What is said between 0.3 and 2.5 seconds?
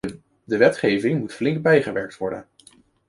De wetgeving moet flink bijgewerkt worden.